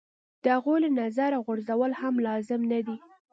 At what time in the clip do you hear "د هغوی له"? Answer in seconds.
0.43-0.89